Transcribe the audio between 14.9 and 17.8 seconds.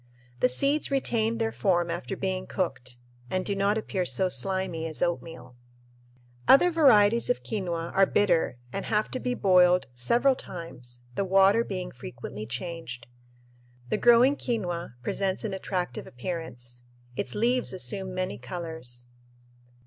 presents an attractive appearance; its leaves